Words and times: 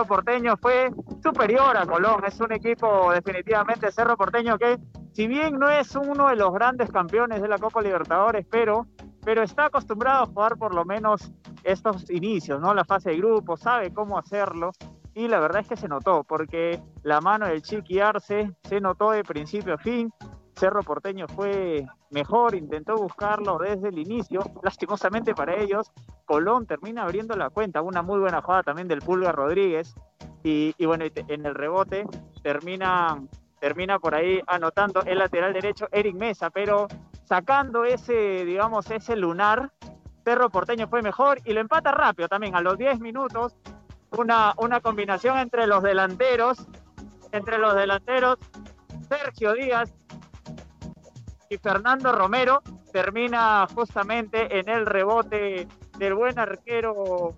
Cerro 0.00 0.08
Porteño 0.08 0.56
fue 0.56 0.90
superior 1.22 1.76
a 1.76 1.84
Colón. 1.84 2.24
Es 2.24 2.40
un 2.40 2.50
equipo 2.52 3.12
definitivamente 3.12 3.92
Cerro 3.92 4.16
Porteño 4.16 4.56
que, 4.56 4.78
si 5.12 5.26
bien 5.26 5.58
no 5.58 5.68
es 5.68 5.94
uno 5.94 6.28
de 6.28 6.36
los 6.36 6.54
grandes 6.54 6.90
campeones 6.90 7.42
de 7.42 7.48
la 7.48 7.58
Copa 7.58 7.82
Libertadores, 7.82 8.46
pero, 8.50 8.86
pero 9.22 9.42
está 9.42 9.66
acostumbrado 9.66 10.22
a 10.22 10.26
jugar 10.26 10.56
por 10.56 10.74
lo 10.74 10.86
menos 10.86 11.30
estos 11.64 12.08
inicios, 12.08 12.62
¿no? 12.62 12.72
La 12.72 12.86
fase 12.86 13.10
de 13.10 13.18
grupo, 13.18 13.58
sabe 13.58 13.92
cómo 13.92 14.18
hacerlo. 14.18 14.70
Y 15.12 15.28
la 15.28 15.38
verdad 15.38 15.60
es 15.60 15.68
que 15.68 15.76
se 15.76 15.86
notó, 15.86 16.24
porque 16.24 16.80
la 17.02 17.20
mano 17.20 17.46
del 17.46 17.60
Chiqui 17.60 18.00
Arce 18.00 18.50
se 18.62 18.80
notó 18.80 19.10
de 19.10 19.22
principio 19.22 19.74
a 19.74 19.78
fin. 19.78 20.10
Cerro 20.56 20.82
Porteño 20.82 21.28
fue 21.28 21.84
mejor, 22.10 22.54
intentó 22.54 22.96
buscarlo 22.96 23.58
desde 23.58 23.88
el 23.88 23.98
inicio. 23.98 24.40
Lastimosamente 24.62 25.34
para 25.34 25.56
ellos, 25.56 25.92
Colón 26.30 26.64
termina 26.64 27.02
abriendo 27.02 27.34
la 27.34 27.50
cuenta. 27.50 27.82
Una 27.82 28.02
muy 28.02 28.20
buena 28.20 28.40
jugada 28.40 28.62
también 28.62 28.86
del 28.86 29.00
Pulga 29.00 29.32
Rodríguez. 29.32 29.96
Y, 30.44 30.72
bueno, 30.86 31.04
en 31.04 31.44
el 31.44 31.56
rebote 31.56 32.06
termina, 32.40 33.20
termina 33.58 33.98
por 33.98 34.14
ahí 34.14 34.40
anotando 34.46 35.02
el 35.02 35.18
lateral 35.18 35.52
derecho 35.52 35.88
Eric 35.90 36.14
Mesa, 36.14 36.50
pero 36.50 36.86
sacando 37.24 37.84
ese, 37.84 38.44
digamos, 38.44 38.88
ese 38.92 39.16
lunar, 39.16 39.72
Cerro 40.24 40.50
Porteño 40.50 40.86
fue 40.86 41.02
mejor 41.02 41.40
y 41.44 41.52
lo 41.52 41.60
empata 41.60 41.90
rápido 41.90 42.28
también 42.28 42.54
a 42.54 42.60
los 42.60 42.78
10 42.78 43.00
minutos. 43.00 43.56
Una, 44.16 44.54
una 44.58 44.78
combinación 44.78 45.36
entre 45.36 45.66
los 45.66 45.82
delanteros, 45.82 46.64
entre 47.32 47.58
los 47.58 47.74
delanteros, 47.74 48.38
Sergio 49.08 49.54
Díaz 49.54 49.92
y 51.48 51.58
Fernando 51.58 52.12
Romero 52.12 52.62
termina 52.92 53.66
justamente 53.74 54.58
en 54.58 54.68
el 54.68 54.86
rebote 54.86 55.66
del 55.98 56.14
buen 56.14 56.38
arquero 56.38 57.34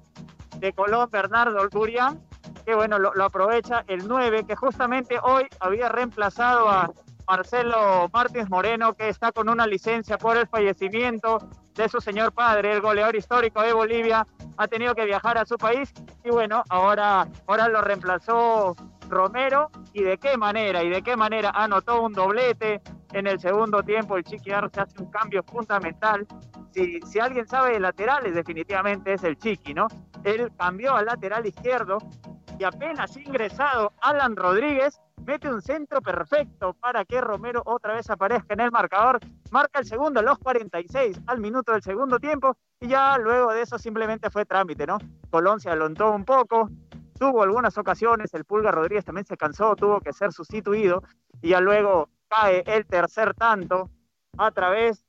de 0.59 0.73
Colón, 0.73 1.09
Bernardo 1.11 1.61
Olturian, 1.61 2.21
que 2.65 2.75
bueno, 2.75 2.99
lo, 2.99 3.25
aprovecha 3.25 3.85
el 3.89 4.07
9, 4.07 4.45
que 4.47 4.57
justamente 4.57 5.19
hoy 5.23 5.47
había 5.61 5.89
reemplazado 5.89 6.69
a 6.69 6.91
Marcelo 7.27 8.09
Martins 8.13 8.51
Moreno, 8.51 8.95
que 8.95 9.09
está 9.09 9.33
con 9.33 9.49
una 9.49 9.67
licencia 9.67 10.19
por 10.19 10.37
el 10.37 10.47
fallecimiento 10.47 11.39
de 11.75 11.89
su 11.89 12.01
señor 12.01 12.33
padre, 12.33 12.73
el 12.73 12.81
goleador 12.81 13.17
histórico 13.17 13.63
de 13.63 13.73
Bolivia, 13.73 14.27
ha 14.57 14.69
tenido 14.69 14.95
que 14.95 15.05
viajar 15.05 15.39
a 15.39 15.47
su 15.47 15.57
país 15.57 15.93
y 16.25 16.31
bueno, 16.31 16.63
ahora, 16.69 17.27
ahora 17.47 17.69
lo 17.69 17.81
reemplazó 17.81 18.77
Romero 19.09 19.71
y 19.93 20.03
de 20.03 20.19
qué 20.19 20.37
manera, 20.37 20.83
y 20.83 20.91
de 20.91 21.03
qué 21.03 21.17
manera 21.17 21.51
anotó 21.51 22.03
un 22.03 22.13
doblete 22.13 22.81
en 23.13 23.27
el 23.27 23.39
segundo 23.41 23.83
tiempo. 23.83 24.17
El 24.17 24.25
Chiqui 24.25 24.51
Arce 24.51 24.81
hace 24.81 25.03
un 25.03 25.11
cambio 25.11 25.43
fundamental. 25.43 26.27
Si, 26.73 27.01
si 27.03 27.19
alguien 27.19 27.47
sabe 27.47 27.73
de 27.73 27.81
laterales, 27.81 28.35
definitivamente 28.35 29.13
es 29.13 29.25
el 29.25 29.37
Chiqui, 29.37 29.75
¿no? 29.75 29.89
Él 30.25 30.51
cambió 30.57 30.95
al 30.95 31.07
lateral 31.07 31.47
izquierdo 31.47 31.99
y 32.59 32.65
apenas 32.65 33.17
ingresado 33.17 33.93
Alan 34.01 34.37
Rodríguez 34.37 35.01
mete 35.27 35.53
un 35.53 35.63
centro 35.63 36.01
perfecto 36.01 36.75
para 36.75 37.05
que 37.05 37.21
Romero 37.21 37.63
otra 37.65 37.95
vez 37.95 38.09
aparezca 38.11 38.55
en 38.55 38.61
el 38.61 38.71
marcador. 38.71 39.21
Marca 39.51 39.81
el 39.81 39.87
segundo 39.87 40.23
los 40.23 40.39
46 40.39 41.21
al 41.27 41.41
minuto 41.41 41.73
del 41.73 41.83
segundo 41.83 42.19
tiempo 42.19 42.57
y 42.81 42.89
ya 42.89 43.19
luego 43.19 43.53
de 43.53 43.63
eso 43.63 43.79
simplemente 43.79 44.31
fue 44.31 44.45
trámite, 44.45 44.87
¿no? 44.87 44.99
Colón 45.31 45.61
se 45.61 45.71
alontó 45.71 46.11
un 46.11 46.25
poco, 46.25 46.71
tuvo 47.19 47.43
algunas 47.43 47.77
ocasiones, 47.79 48.35
el 48.35 48.45
Pulga 48.45 48.71
Rodríguez 48.71 49.05
también 49.05 49.27
se 49.27 49.37
cansó, 49.37 49.77
tuvo 49.77 50.01
que 50.01 50.13
ser 50.13 50.33
sustituido 50.33 51.03
y 51.41 51.51
ya 51.51 51.61
luego 51.61 52.09
cae 52.33 52.63
el 52.67 52.87
tercer 52.87 53.35
tanto 53.35 53.91
a 54.39 54.51
través 54.51 55.05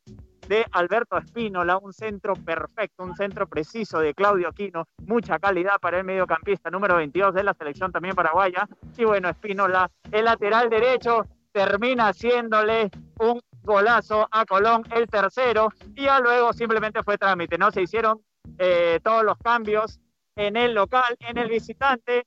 de 0.48 0.66
Alberto 0.74 1.18
Espínola, 1.18 1.78
un 1.78 1.94
centro 1.94 2.34
perfecto, 2.34 3.04
un 3.04 3.16
centro 3.16 3.48
preciso 3.48 4.00
de 4.00 4.14
Claudio 4.14 4.50
Aquino, 4.50 4.86
mucha 5.06 5.40
calidad 5.40 5.80
para 5.80 6.00
el 6.00 6.04
mediocampista 6.04 6.70
número 6.70 6.98
22 6.98 7.34
de 7.34 7.44
la 7.44 7.54
selección 7.54 7.94
también 7.94 8.14
paraguaya. 8.14 8.68
Y 8.98 9.06
bueno, 9.06 9.30
Espínola, 9.30 9.90
el 10.12 10.26
lateral 10.26 10.70
derecho, 10.70 11.26
termina 11.54 12.10
haciéndole 12.10 12.90
un 13.20 13.40
golazo 13.62 14.28
a 14.30 14.46
Colón, 14.46 14.84
el 14.94 15.08
tercero, 15.08 15.70
y 15.96 16.04
ya 16.04 16.20
luego 16.20 16.52
simplemente 16.52 17.04
fue 17.04 17.18
trámite, 17.18 17.58
¿no? 17.58 17.72
Se 17.72 17.84
hicieron 17.84 18.22
eh, 18.58 19.00
todos 19.02 19.24
los 19.24 19.38
cambios 19.38 20.00
en 20.36 20.58
el 20.58 20.74
local, 20.74 21.16
en 21.20 21.38
el 21.38 21.48
visitante. 21.48 22.26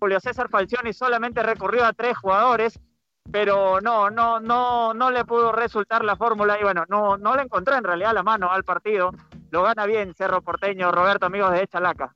Julio 0.00 0.18
César 0.18 0.48
Falcioni 0.48 0.92
solamente 0.92 1.42
recurrió 1.42 1.84
a 1.84 1.92
tres 1.92 2.16
jugadores, 2.18 2.80
pero 3.34 3.80
no, 3.80 4.10
no, 4.10 4.38
no, 4.38 4.94
no 4.94 5.10
le 5.10 5.24
pudo 5.24 5.50
resultar 5.50 6.04
la 6.04 6.14
fórmula 6.14 6.56
y 6.56 6.62
bueno, 6.62 6.84
no, 6.88 7.16
no 7.16 7.34
le 7.34 7.42
encontró 7.42 7.74
en 7.74 7.82
realidad 7.82 8.14
la 8.14 8.22
mano 8.22 8.48
al 8.48 8.62
partido. 8.62 9.10
Lo 9.50 9.64
gana 9.64 9.86
bien 9.86 10.14
Cerro 10.14 10.40
Porteño, 10.40 10.92
Roberto, 10.92 11.26
amigos 11.26 11.50
de 11.50 11.66
Chalaca. 11.66 12.14